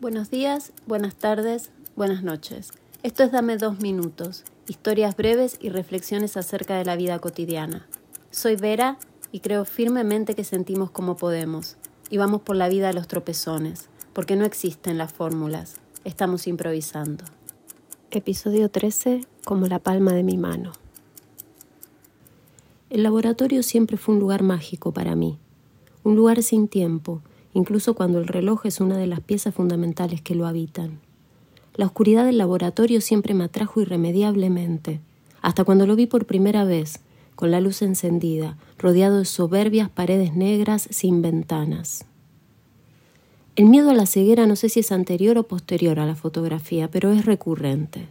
[0.00, 2.70] Buenos días, buenas tardes, buenas noches.
[3.02, 7.88] Esto es Dame dos minutos, historias breves y reflexiones acerca de la vida cotidiana.
[8.30, 8.96] Soy Vera
[9.32, 11.78] y creo firmemente que sentimos como podemos
[12.10, 15.74] y vamos por la vida a los tropezones, porque no existen las fórmulas,
[16.04, 17.24] estamos improvisando.
[18.12, 20.70] Episodio 13, como la palma de mi mano.
[22.88, 25.40] El laboratorio siempre fue un lugar mágico para mí,
[26.04, 27.20] un lugar sin tiempo,
[27.54, 31.00] incluso cuando el reloj es una de las piezas fundamentales que lo habitan.
[31.74, 35.00] La oscuridad del laboratorio siempre me atrajo irremediablemente,
[35.42, 37.00] hasta cuando lo vi por primera vez,
[37.34, 42.04] con la luz encendida, rodeado de soberbias paredes negras sin ventanas.
[43.54, 46.90] El miedo a la ceguera no sé si es anterior o posterior a la fotografía,
[46.90, 48.08] pero es recurrente.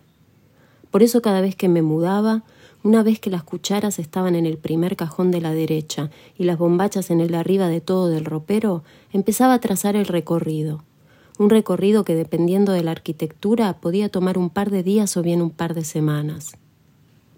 [0.91, 2.44] Por eso cada vez que me mudaba,
[2.87, 6.57] una vez que las cucharas estaban en el primer cajón de la derecha y las
[6.57, 10.85] bombachas en el de arriba de todo del ropero, empezaba a trazar el recorrido.
[11.37, 15.41] Un recorrido que, dependiendo de la arquitectura, podía tomar un par de días o bien
[15.41, 16.55] un par de semanas.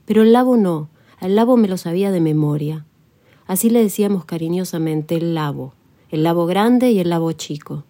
[0.06, 2.86] Pero el labo no, al labo me lo sabía de memoria.
[3.48, 5.74] Así le decíamos cariñosamente el labo,
[6.12, 7.86] el labo grande y el labo chico.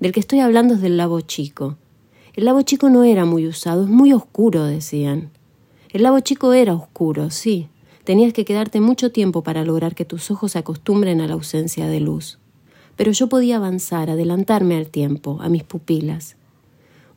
[0.00, 1.76] Del que estoy hablando es del labo chico.
[2.32, 5.30] El labo chico no era muy usado, es muy oscuro, decían.
[5.92, 7.68] El lago chico era oscuro, sí.
[8.04, 11.86] Tenías que quedarte mucho tiempo para lograr que tus ojos se acostumbren a la ausencia
[11.86, 12.38] de luz.
[12.96, 16.36] Pero yo podía avanzar, adelantarme al tiempo, a mis pupilas.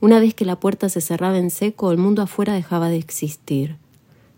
[0.02, 3.78] Una vez que la puerta se cerraba en seco, el mundo afuera dejaba de existir.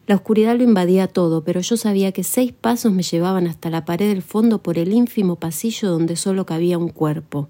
[0.05, 3.85] La oscuridad lo invadía todo, pero yo sabía que seis pasos me llevaban hasta la
[3.85, 7.49] pared del fondo por el ínfimo pasillo donde solo cabía un cuerpo.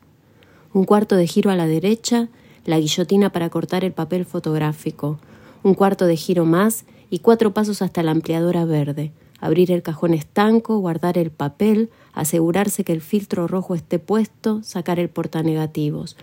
[0.74, 2.30] Un cuarto de giro a la derecha,
[2.64, 5.20] la guillotina para cortar el papel fotográfico,
[5.68, 10.14] un cuarto de giro más y cuatro pasos hasta la ampliadora verde, abrir el cajón
[10.14, 16.16] estanco, guardar el papel, asegurarse que el filtro rojo esté puesto, sacar el portanegativos,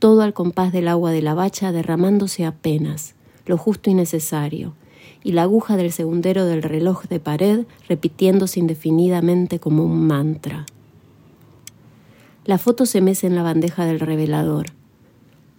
[0.00, 3.14] todo al compás del agua de la bacha derramándose apenas,
[3.46, 4.74] lo justo y necesario,
[5.22, 10.66] y la aguja del segundero del reloj de pared repitiéndose indefinidamente como un mantra.
[12.44, 14.66] La foto se mece en la bandeja del revelador.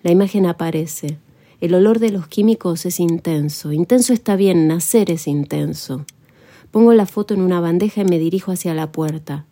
[0.02, 1.20] La imagen aparece,
[1.62, 3.74] el olor de los químicos es intenso.
[3.74, 6.06] Intenso está bien, nacer es intenso.
[6.72, 9.46] Pongo la foto en una bandeja y me dirijo hacia la puerta.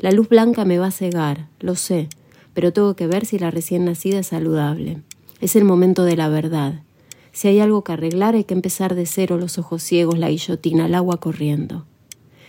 [0.00, 2.08] La luz blanca me va a cegar, lo sé,
[2.54, 5.02] pero tengo que ver si la recién nacida es saludable.
[5.40, 6.82] Es el momento de la verdad.
[7.30, 10.86] Si hay algo que arreglar, hay que empezar de cero, los ojos ciegos, la guillotina,
[10.86, 11.86] el agua corriendo.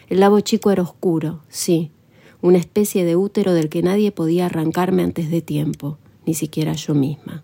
[0.09, 1.91] El labo chico era oscuro, sí,
[2.41, 6.95] una especie de útero del que nadie podía arrancarme antes de tiempo, ni siquiera yo
[6.95, 7.43] misma.